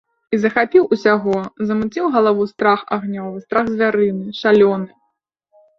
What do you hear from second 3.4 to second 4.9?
страх звярыны, шалёны.